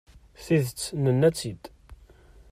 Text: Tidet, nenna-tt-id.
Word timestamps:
Tidet, 0.43 0.81
nenna-tt-id. 1.03 1.63